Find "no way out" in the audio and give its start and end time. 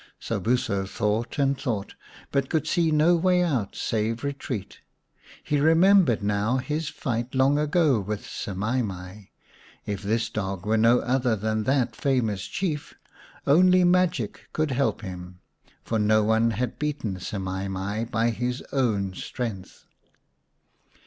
2.89-3.75